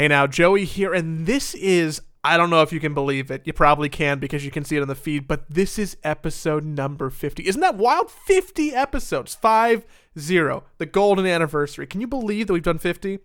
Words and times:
Hey 0.00 0.08
now, 0.08 0.26
Joey 0.26 0.64
here, 0.64 0.94
and 0.94 1.26
this 1.26 1.54
is 1.54 2.00
I 2.24 2.38
don't 2.38 2.48
know 2.48 2.62
if 2.62 2.72
you 2.72 2.80
can 2.80 2.94
believe 2.94 3.30
it. 3.30 3.42
You 3.44 3.52
probably 3.52 3.90
can 3.90 4.18
because 4.18 4.46
you 4.46 4.50
can 4.50 4.64
see 4.64 4.78
it 4.78 4.80
on 4.80 4.88
the 4.88 4.94
feed, 4.94 5.28
but 5.28 5.44
this 5.50 5.78
is 5.78 5.98
episode 6.02 6.64
number 6.64 7.10
50. 7.10 7.46
Isn't 7.46 7.60
that 7.60 7.76
wild? 7.76 8.10
50 8.10 8.74
episodes. 8.74 9.34
5 9.34 9.84
0. 10.18 10.64
The 10.78 10.86
golden 10.86 11.26
anniversary. 11.26 11.86
Can 11.86 12.00
you 12.00 12.06
believe 12.06 12.46
that 12.46 12.54
we've 12.54 12.62
done 12.62 12.78
50? 12.78 13.18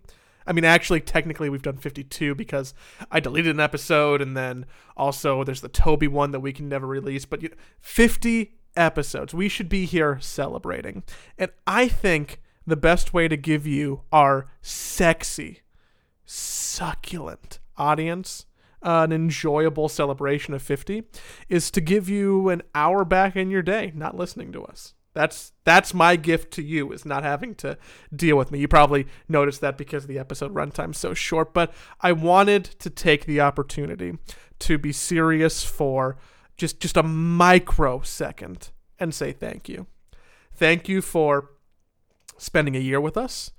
I 0.46 0.52
mean, 0.52 0.66
actually, 0.66 1.00
technically, 1.00 1.48
we've 1.48 1.62
done 1.62 1.78
52 1.78 2.34
because 2.34 2.74
I 3.10 3.20
deleted 3.20 3.54
an 3.54 3.60
episode, 3.60 4.20
and 4.20 4.36
then 4.36 4.66
also 4.98 5.44
there's 5.44 5.62
the 5.62 5.70
Toby 5.70 6.08
one 6.08 6.32
that 6.32 6.40
we 6.40 6.52
can 6.52 6.68
never 6.68 6.86
release. 6.86 7.24
But 7.24 7.40
you 7.40 7.48
know, 7.48 7.56
50 7.80 8.52
episodes. 8.76 9.32
We 9.32 9.48
should 9.48 9.70
be 9.70 9.86
here 9.86 10.18
celebrating. 10.20 11.04
And 11.38 11.52
I 11.66 11.88
think 11.88 12.42
the 12.66 12.76
best 12.76 13.14
way 13.14 13.28
to 13.28 13.36
give 13.38 13.66
you 13.66 14.02
our 14.12 14.48
sexy, 14.60 15.62
succulent 16.26 17.58
audience 17.78 18.46
uh, 18.82 19.02
an 19.02 19.12
enjoyable 19.12 19.88
celebration 19.88 20.54
of 20.54 20.62
50 20.62 21.02
is 21.48 21.70
to 21.72 21.80
give 21.80 22.08
you 22.08 22.50
an 22.50 22.62
hour 22.74 23.04
back 23.04 23.34
in 23.34 23.50
your 23.50 23.62
day 23.62 23.92
not 23.94 24.16
listening 24.16 24.52
to 24.52 24.64
us. 24.64 24.94
That's 25.12 25.52
that's 25.64 25.94
my 25.94 26.16
gift 26.16 26.52
to 26.52 26.62
you 26.62 26.92
is 26.92 27.06
not 27.06 27.22
having 27.22 27.54
to 27.56 27.78
deal 28.14 28.36
with 28.36 28.52
me. 28.52 28.58
You 28.58 28.68
probably 28.68 29.06
noticed 29.28 29.62
that 29.62 29.78
because 29.78 30.06
the 30.06 30.18
episode 30.18 30.54
runtime's 30.54 30.98
so 30.98 31.14
short, 31.14 31.54
but 31.54 31.72
I 32.02 32.12
wanted 32.12 32.64
to 32.64 32.90
take 32.90 33.24
the 33.24 33.40
opportunity 33.40 34.18
to 34.58 34.76
be 34.76 34.92
serious 34.92 35.64
for 35.64 36.18
just 36.58 36.80
just 36.80 36.98
a 36.98 37.02
microsecond 37.02 38.68
and 39.00 39.14
say 39.14 39.32
thank 39.32 39.70
you. 39.70 39.86
Thank 40.52 40.86
you 40.86 41.00
for 41.00 41.50
spending 42.36 42.76
a 42.76 42.80
year 42.80 43.00
with 43.00 43.16
us, 43.16 43.52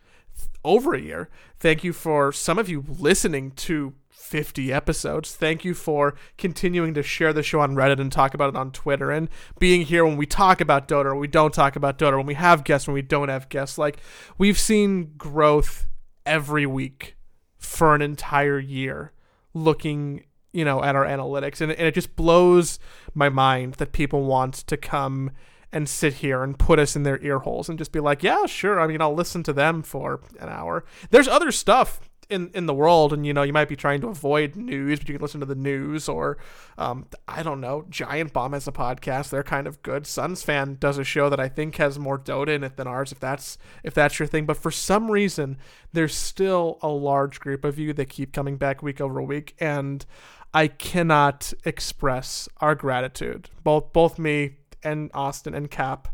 over 0.64 0.94
a 0.94 1.02
year. 1.02 1.30
Thank 1.59 1.84
you 1.84 1.94
for 1.94 2.32
some 2.32 2.59
of 2.59 2.70
you 2.70 2.84
listening 2.88 3.52
to 3.52 3.94
50 4.09 4.73
episodes. 4.73 5.34
Thank 5.34 5.64
you 5.64 5.73
for 5.73 6.16
continuing 6.38 6.94
to 6.95 7.03
share 7.03 7.31
the 7.31 7.44
show 7.44 7.62
on 7.62 7.75
Reddit 7.75 8.00
and 8.00 8.12
talk 8.12 8.34
about 8.34 8.50
it 8.50 8.58
on 8.58 8.72
Twitter 8.72 9.09
and 9.09 9.30
being 9.58 9.84
here 9.84 10.06
when 10.06 10.17
we 10.17 10.25
talk 10.25 10.59
about 10.59 10.88
Dota 10.88 11.06
or 11.06 11.16
we 11.16 11.28
don't 11.28 11.53
talk 11.53 11.78
about 11.78 11.97
Dota, 11.97 12.17
when 12.17 12.25
we 12.25 12.34
have 12.34 12.66
guests, 12.66 12.88
when 12.88 12.94
we 12.94 13.02
don't 13.02 13.30
have 13.30 13.47
guests. 13.47 13.78
Like, 13.78 14.00
we've 14.38 14.59
seen 14.59 15.14
growth 15.17 15.88
every 16.25 16.66
week 16.66 17.16
for 17.58 17.95
an 17.95 18.02
entire 18.02 18.59
year 18.59 19.14
looking 19.53 20.23
you 20.53 20.66
know 20.66 20.84
at 20.84 20.95
our 20.95 21.06
analytics 21.06 21.62
and, 21.62 21.72
and 21.72 21.88
it 21.88 21.94
just 21.94 22.16
blows 22.16 22.80
my 23.14 23.30
mind 23.30 23.75
that 23.75 23.92
people 23.92 24.23
want 24.23 24.53
to 24.53 24.78
come 24.78 25.31
and 25.72 25.88
sit 25.90 26.16
here 26.16 26.44
and 26.44 26.58
put 26.58 26.80
us 26.80 26.96
in 26.96 27.04
their 27.04 27.22
ear 27.22 27.40
holes 27.40 27.70
and 27.70 27.78
just 27.78 27.92
be 27.92 28.00
like 28.00 28.23
yeah 28.23 28.46
sure 28.46 28.80
i 28.80 28.88
mean 28.88 29.02
i'll 29.02 29.14
listen 29.14 29.44
to 29.44 29.54
them 29.54 29.82
for 29.82 30.22
an 30.40 30.50
hour. 30.50 30.86
There's 31.09 31.28
other 31.28 31.52
stuff 31.52 32.00
in 32.30 32.50
in 32.54 32.66
the 32.66 32.74
world 32.74 33.14
and 33.14 33.26
you 33.26 33.34
know 33.34 33.44
you 33.44 33.54
might 33.54 33.70
be 33.70 33.76
trying 33.76 34.02
to 34.02 34.08
avoid 34.08 34.56
news 34.56 35.00
but 35.00 35.08
you 35.08 35.16
can 35.16 35.22
listen 35.22 35.40
to 35.40 35.46
the 35.46 35.56
news 35.56 36.09
or 36.09 36.38
um, 36.78 37.06
i 37.28 37.42
don't 37.42 37.62
know 37.62 37.86
giant 37.90 38.34
bomb 38.34 38.54
has 38.54 38.68
a 38.68 38.72
podcast. 38.72 39.30
They're 39.30 39.44
kind 39.44 39.68
of 39.68 39.82
good. 39.82 40.04
SUNSfan 40.04 40.80
does 40.80 40.98
a 40.98 41.04
show 41.04 41.30
that 41.30 41.40
i 41.40 41.48
think 41.48 41.78
has 41.78 41.98
more 41.98 42.20
dota 42.20 42.50
in 42.50 42.64
it 42.64 42.78
than 42.78 42.88
ours 42.88 43.12
if 43.12 43.20
that's 43.20 43.58
if 43.84 43.94
that's 43.94 44.20
your 44.20 44.28
thing. 44.28 44.46
But 44.46 44.58
for 44.58 44.72
some 44.72 45.09
reason 45.09 45.58
there's 45.94 46.16
still 46.16 46.80
a 46.81 46.90
large 46.90 47.40
group 47.40 47.64
of 47.64 47.80
you 47.80 47.94
that 47.94 48.09
keep 48.09 48.34
coming 48.34 48.58
back 48.58 48.84
week 48.84 49.00
over 49.00 49.22
week 49.22 49.56
and 49.59 50.06
i 50.54 50.68
cannot 50.68 51.54
express 51.66 52.50
our 52.58 52.76
gratitude. 52.76 53.50
Both 53.64 53.94
both 53.94 54.20
me 54.20 54.58
and 54.83 55.09
austin 55.14 55.53
and 55.53 55.70
cap 55.72 56.08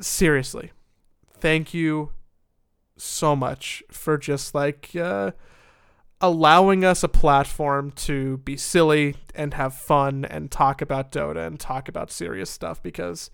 seriously 0.00 0.72
thank 1.40 1.72
you 1.72 2.12
so 2.96 3.36
much 3.36 3.82
for 3.90 4.16
just 4.16 4.54
like 4.54 4.94
uh, 4.96 5.30
allowing 6.20 6.84
us 6.84 7.02
a 7.02 7.08
platform 7.08 7.90
to 7.90 8.38
be 8.38 8.56
silly 8.56 9.16
and 9.34 9.54
have 9.54 9.74
fun 9.74 10.24
and 10.24 10.50
talk 10.50 10.80
about 10.80 11.12
Dota 11.12 11.46
and 11.46 11.60
talk 11.60 11.88
about 11.88 12.10
serious 12.10 12.50
stuff 12.50 12.82
because 12.82 13.30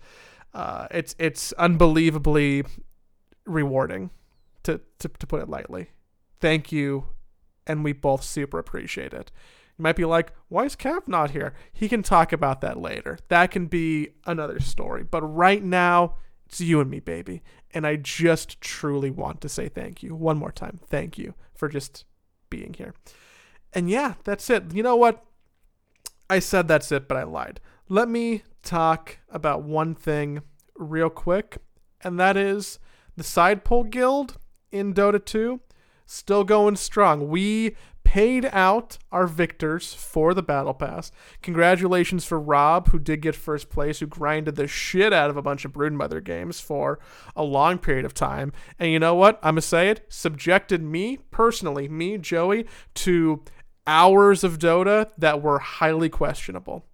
uh, 0.53 0.87
it's 0.91 1.15
it's 1.17 1.53
unbelievably 1.53 2.63
rewarding 3.45 4.09
to, 4.63 4.81
to 4.99 5.07
to 5.07 5.27
put 5.27 5.41
it 5.41 5.49
lightly. 5.49 5.89
Thank 6.39 6.71
you, 6.71 7.05
and 7.65 7.83
we 7.83 7.93
both 7.93 8.23
super 8.23 8.59
appreciate 8.59 9.13
it. 9.13 9.31
Might 9.83 9.97
be 9.97 10.05
like, 10.05 10.31
why 10.47 10.63
is 10.63 10.77
Cap 10.77 11.09
not 11.09 11.31
here? 11.31 11.53
He 11.73 11.89
can 11.89 12.03
talk 12.03 12.31
about 12.31 12.61
that 12.61 12.79
later. 12.79 13.19
That 13.27 13.51
can 13.51 13.65
be 13.65 14.11
another 14.25 14.61
story. 14.61 15.03
But 15.03 15.23
right 15.23 15.61
now, 15.61 16.15
it's 16.45 16.61
you 16.61 16.79
and 16.79 16.89
me, 16.89 17.01
baby. 17.01 17.43
And 17.71 17.85
I 17.85 17.97
just 17.97 18.61
truly 18.61 19.11
want 19.11 19.41
to 19.41 19.49
say 19.49 19.67
thank 19.67 20.01
you 20.01 20.15
one 20.15 20.37
more 20.37 20.53
time. 20.53 20.79
Thank 20.87 21.17
you 21.17 21.33
for 21.53 21.67
just 21.67 22.05
being 22.49 22.75
here. 22.77 22.93
And 23.73 23.89
yeah, 23.89 24.13
that's 24.23 24.49
it. 24.49 24.73
You 24.73 24.83
know 24.83 24.95
what? 24.95 25.25
I 26.29 26.39
said 26.39 26.69
that's 26.69 26.89
it, 26.93 27.09
but 27.09 27.17
I 27.17 27.23
lied. 27.23 27.59
Let 27.89 28.07
me 28.07 28.43
talk 28.61 29.17
about 29.29 29.63
one 29.63 29.95
thing 29.95 30.43
real 30.77 31.09
quick, 31.09 31.57
and 31.99 32.17
that 32.21 32.37
is 32.37 32.79
the 33.17 33.23
Side 33.23 33.65
Pole 33.65 33.83
Guild 33.83 34.37
in 34.71 34.93
Dota 34.93 35.23
2 35.23 35.59
still 36.05 36.43
going 36.43 36.75
strong. 36.75 37.27
We 37.27 37.75
paid 38.13 38.47
out 38.53 38.99
our 39.11 39.25
victors 39.25 39.95
for 39.95 40.35
the 40.35 40.43
battle 40.43 40.75
pass. 40.75 41.11
Congratulations 41.41 42.23
for 42.23 42.39
Rob, 42.39 42.89
who 42.89 42.99
did 42.99 43.23
get 43.23 43.35
first 43.35 43.71
place, 43.71 43.99
who 44.01 44.05
grinded 44.05 44.55
the 44.55 44.67
shit 44.67 45.11
out 45.11 45.31
of 45.31 45.35
a 45.35 45.41
bunch 45.41 45.65
of 45.65 45.73
Broodmother 45.73 46.23
games 46.23 46.59
for 46.59 46.99
a 47.35 47.41
long 47.41 47.79
period 47.79 48.05
of 48.05 48.13
time. 48.13 48.53
And 48.77 48.91
you 48.91 48.99
know 48.99 49.15
what? 49.15 49.37
I'm 49.37 49.55
going 49.55 49.61
to 49.61 49.61
say 49.63 49.89
it. 49.89 50.05
Subjected 50.09 50.83
me, 50.83 51.17
personally, 51.31 51.89
me, 51.89 52.19
Joey, 52.19 52.67
to 52.93 53.41
hours 53.87 54.43
of 54.43 54.59
Dota 54.59 55.09
that 55.17 55.41
were 55.41 55.57
highly 55.57 56.09
questionable. 56.09 56.85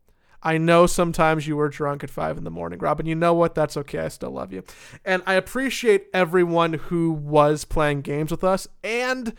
I 0.42 0.58
know 0.58 0.88
sometimes 0.88 1.46
you 1.48 1.58
were 1.58 1.68
drunk 1.68 2.02
at 2.02 2.10
five 2.10 2.38
in 2.38 2.46
the 2.46 2.50
morning, 2.50 2.80
Robin. 2.80 3.06
You 3.06 3.16
know 3.16 3.34
what? 3.34 3.56
That's 3.56 3.76
okay. 3.76 4.00
I 4.00 4.08
still 4.08 4.32
love 4.32 4.54
you. 4.54 4.64
And 5.04 5.22
I 5.28 5.34
appreciate 5.34 6.06
everyone 6.14 6.76
who 6.76 7.12
was 7.12 7.66
playing 7.66 8.04
games 8.04 8.32
with 8.32 8.46
us 8.46 8.70
and 8.86 9.34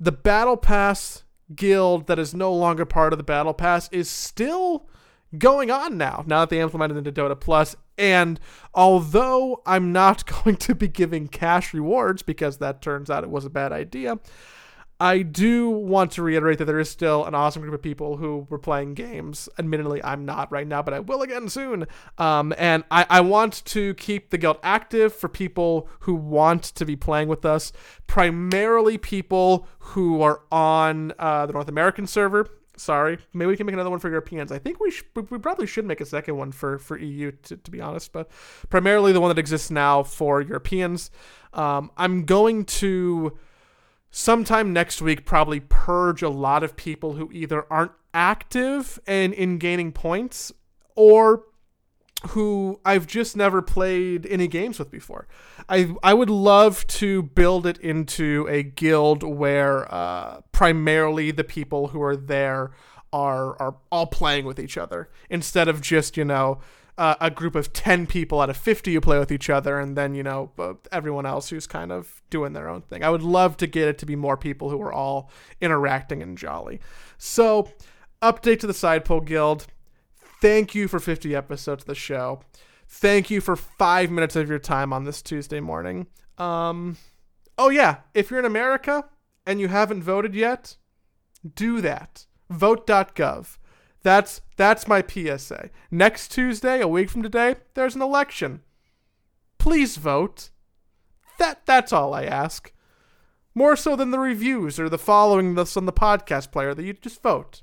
the 0.00 0.12
Battle 0.12 0.56
Pass 0.56 1.24
guild 1.54 2.06
that 2.06 2.18
is 2.18 2.34
no 2.34 2.52
longer 2.52 2.86
part 2.86 3.12
of 3.12 3.18
the 3.18 3.22
Battle 3.22 3.52
Pass 3.52 3.88
is 3.92 4.08
still 4.08 4.88
going 5.36 5.70
on 5.70 5.96
now, 5.96 6.24
now 6.26 6.40
that 6.40 6.50
they 6.50 6.60
implemented 6.60 6.96
into 6.96 7.12
Dota 7.12 7.38
Plus. 7.38 7.76
And 7.98 8.40
although 8.74 9.62
I'm 9.66 9.92
not 9.92 10.24
going 10.44 10.56
to 10.56 10.74
be 10.74 10.88
giving 10.88 11.28
cash 11.28 11.74
rewards 11.74 12.22
because 12.22 12.58
that 12.58 12.82
turns 12.82 13.10
out 13.10 13.24
it 13.24 13.30
was 13.30 13.44
a 13.44 13.50
bad 13.50 13.72
idea, 13.72 14.18
I 15.00 15.22
do 15.22 15.70
want 15.70 16.12
to 16.12 16.22
reiterate 16.22 16.58
that 16.58 16.66
there 16.66 16.78
is 16.78 16.90
still 16.90 17.24
an 17.24 17.34
awesome 17.34 17.62
group 17.62 17.72
of 17.72 17.80
people 17.80 18.18
who 18.18 18.46
were 18.50 18.58
playing 18.58 18.92
games. 18.92 19.48
Admittedly, 19.58 20.04
I'm 20.04 20.26
not 20.26 20.52
right 20.52 20.66
now, 20.66 20.82
but 20.82 20.92
I 20.92 21.00
will 21.00 21.22
again 21.22 21.48
soon. 21.48 21.86
Um, 22.18 22.52
and 22.58 22.84
I, 22.90 23.06
I 23.08 23.20
want 23.22 23.64
to 23.64 23.94
keep 23.94 24.28
the 24.28 24.36
guild 24.36 24.58
active 24.62 25.14
for 25.14 25.28
people 25.28 25.88
who 26.00 26.14
want 26.14 26.64
to 26.64 26.84
be 26.84 26.96
playing 26.96 27.28
with 27.28 27.46
us, 27.46 27.72
primarily 28.06 28.98
people 28.98 29.66
who 29.78 30.20
are 30.20 30.42
on 30.52 31.14
uh, 31.18 31.46
the 31.46 31.54
North 31.54 31.68
American 31.68 32.06
server. 32.06 32.46
Sorry, 32.76 33.18
maybe 33.32 33.48
we 33.48 33.56
can 33.56 33.66
make 33.66 33.74
another 33.74 33.90
one 33.90 34.00
for 34.00 34.08
Europeans. 34.08 34.52
I 34.52 34.58
think 34.58 34.80
we 34.80 34.90
sh- 34.90 35.04
we 35.14 35.38
probably 35.38 35.66
should 35.66 35.84
make 35.84 36.00
a 36.00 36.06
second 36.06 36.36
one 36.36 36.50
for 36.50 36.78
for 36.78 36.98
EU 36.98 37.30
to, 37.30 37.56
to 37.58 37.70
be 37.70 37.78
honest, 37.80 38.10
but 38.10 38.30
primarily 38.70 39.12
the 39.12 39.20
one 39.20 39.28
that 39.28 39.38
exists 39.38 39.70
now 39.70 40.02
for 40.02 40.40
Europeans. 40.40 41.10
Um, 41.52 41.90
I'm 41.98 42.24
going 42.24 42.64
to 42.66 43.38
sometime 44.10 44.72
next 44.72 45.00
week 45.00 45.24
probably 45.24 45.60
purge 45.60 46.22
a 46.22 46.28
lot 46.28 46.62
of 46.62 46.76
people 46.76 47.14
who 47.14 47.30
either 47.32 47.64
aren't 47.72 47.92
active 48.12 48.98
and 49.06 49.32
in 49.32 49.58
gaining 49.58 49.92
points 49.92 50.52
or 50.96 51.44
who 52.28 52.80
I've 52.84 53.06
just 53.06 53.36
never 53.36 53.62
played 53.62 54.26
any 54.26 54.46
games 54.46 54.78
with 54.78 54.90
before. 54.90 55.26
I 55.68 55.94
I 56.02 56.12
would 56.12 56.28
love 56.28 56.86
to 56.88 57.22
build 57.22 57.66
it 57.66 57.78
into 57.78 58.46
a 58.50 58.62
guild 58.62 59.22
where 59.22 59.92
uh, 59.92 60.42
primarily 60.52 61.30
the 61.30 61.44
people 61.44 61.88
who 61.88 62.02
are 62.02 62.16
there 62.16 62.72
are 63.12 63.60
are 63.60 63.76
all 63.90 64.06
playing 64.06 64.44
with 64.44 64.58
each 64.58 64.76
other 64.76 65.08
instead 65.30 65.68
of 65.68 65.80
just 65.80 66.16
you 66.16 66.24
know 66.24 66.60
uh, 67.00 67.14
a 67.18 67.30
group 67.30 67.54
of 67.54 67.72
10 67.72 68.06
people 68.06 68.42
out 68.42 68.50
of 68.50 68.58
50 68.58 68.92
who 68.92 69.00
play 69.00 69.18
with 69.18 69.32
each 69.32 69.48
other 69.48 69.80
and 69.80 69.96
then 69.96 70.14
you 70.14 70.22
know 70.22 70.52
everyone 70.92 71.24
else 71.24 71.48
who's 71.48 71.66
kind 71.66 71.90
of 71.90 72.20
doing 72.28 72.52
their 72.52 72.68
own 72.68 72.82
thing. 72.82 73.02
I 73.02 73.08
would 73.08 73.22
love 73.22 73.56
to 73.56 73.66
get 73.66 73.88
it 73.88 73.96
to 73.98 74.06
be 74.06 74.16
more 74.16 74.36
people 74.36 74.68
who 74.68 74.80
are 74.82 74.92
all 74.92 75.30
interacting 75.62 76.22
and 76.22 76.36
jolly. 76.36 76.78
So 77.16 77.70
update 78.20 78.60
to 78.60 78.66
the 78.66 78.74
side 78.74 79.06
pole 79.06 79.22
guild. 79.22 79.66
Thank 80.42 80.74
you 80.74 80.88
for 80.88 81.00
50 81.00 81.34
episodes 81.34 81.84
of 81.84 81.86
the 81.86 81.94
show. 81.94 82.42
Thank 82.86 83.30
you 83.30 83.40
for 83.40 83.56
five 83.56 84.10
minutes 84.10 84.36
of 84.36 84.50
your 84.50 84.58
time 84.58 84.92
on 84.92 85.04
this 85.04 85.22
tuesday 85.22 85.60
morning. 85.60 86.06
Um 86.36 86.98
oh 87.56 87.70
yeah 87.70 88.00
if 88.12 88.30
you're 88.30 88.40
in 88.40 88.46
america 88.46 89.04
and 89.46 89.58
you 89.58 89.68
haven't 89.68 90.02
voted 90.02 90.34
yet 90.34 90.76
do 91.54 91.80
that. 91.80 92.26
Vote.gov 92.50 93.56
that's 94.02 94.40
that's 94.56 94.88
my 94.88 95.02
PSA. 95.06 95.70
Next 95.90 96.28
Tuesday, 96.28 96.80
a 96.80 96.88
week 96.88 97.10
from 97.10 97.22
today, 97.22 97.56
there's 97.74 97.94
an 97.94 98.02
election. 98.02 98.62
Please 99.58 99.96
vote. 99.96 100.50
That 101.38 101.66
that's 101.66 101.92
all 101.92 102.14
I 102.14 102.24
ask. 102.24 102.72
More 103.54 103.76
so 103.76 103.96
than 103.96 104.10
the 104.10 104.18
reviews 104.18 104.78
or 104.78 104.88
the 104.88 104.98
following 104.98 105.54
this 105.54 105.76
on 105.76 105.86
the 105.86 105.92
podcast 105.92 106.52
player 106.52 106.74
that 106.74 106.84
you 106.84 106.92
just 106.94 107.22
vote. 107.22 107.62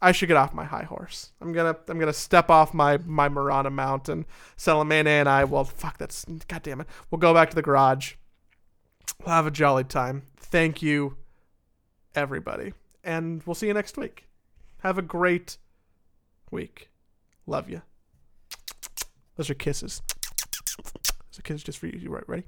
I 0.00 0.12
should 0.12 0.28
get 0.28 0.36
off 0.36 0.54
my 0.54 0.64
high 0.64 0.84
horse. 0.84 1.32
I'm 1.40 1.52
gonna 1.52 1.76
I'm 1.88 1.98
gonna 1.98 2.12
step 2.12 2.50
off 2.50 2.72
my 2.74 2.98
my 2.98 3.28
Mirana 3.28 3.70
mount 3.70 4.08
and 4.08 4.24
Salamena 4.56 5.06
and 5.06 5.28
I 5.28 5.44
well 5.44 5.64
fuck 5.64 5.98
that's 5.98 6.24
god 6.48 6.62
damn 6.62 6.80
it. 6.80 6.86
We'll 7.10 7.18
go 7.18 7.34
back 7.34 7.50
to 7.50 7.54
the 7.54 7.62
garage. 7.62 8.14
We'll 9.20 9.34
have 9.34 9.46
a 9.46 9.50
jolly 9.50 9.84
time. 9.84 10.24
Thank 10.36 10.82
you, 10.82 11.16
everybody. 12.14 12.72
And 13.04 13.42
we'll 13.44 13.54
see 13.54 13.68
you 13.68 13.74
next 13.74 13.96
week. 13.96 14.28
Have 14.82 14.98
a 14.98 15.02
great 15.02 15.58
week. 16.50 16.90
Love 17.46 17.70
you. 17.70 17.82
Those 19.36 19.48
are 19.48 19.54
kisses. 19.54 20.02
Those 20.76 21.38
are 21.38 21.42
kisses 21.42 21.62
just 21.62 21.78
for 21.78 21.86
you. 21.86 21.98
You 22.00 22.10
right? 22.10 22.28
Ready? 22.28 22.42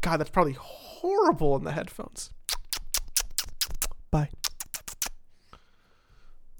God, 0.00 0.16
that's 0.16 0.30
probably 0.30 0.54
horrible 0.54 1.56
in 1.56 1.64
the 1.64 1.72
headphones. 1.72 2.30
Bye. 4.10 4.30